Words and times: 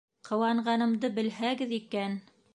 Ҡыуанғанымды 0.29 1.13
белһәгеҙ 1.19 1.79
икән! 1.83 2.19